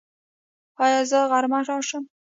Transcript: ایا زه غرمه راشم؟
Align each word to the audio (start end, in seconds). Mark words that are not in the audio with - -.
ایا 0.83 1.01
زه 1.09 1.19
غرمه 1.31 1.59
راشم؟ 1.67 2.03